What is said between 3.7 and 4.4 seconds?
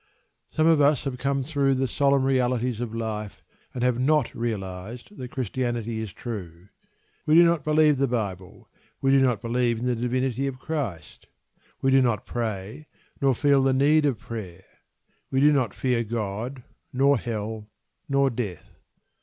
and have not